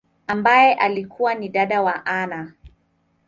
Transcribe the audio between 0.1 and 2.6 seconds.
ambaye alikua ni dada wa Anna.